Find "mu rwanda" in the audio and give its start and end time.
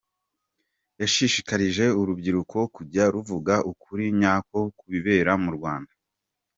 5.43-5.93